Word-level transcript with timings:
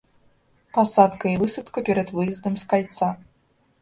Пасадка 0.77 1.25
і 1.33 1.35
высадка 1.43 1.79
перад 1.91 2.07
выездам 2.19 2.53
з 2.63 2.69
кальца. 2.73 3.15